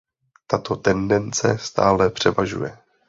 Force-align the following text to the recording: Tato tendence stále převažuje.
Tato 0.47 0.75
tendence 0.75 1.57
stále 1.57 2.09
převažuje. 2.09 2.77